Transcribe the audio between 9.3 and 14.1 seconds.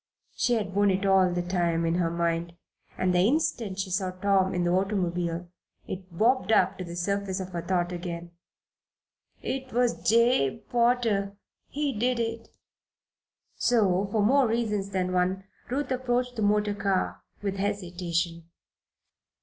"It was Jabe Potter he did it." So,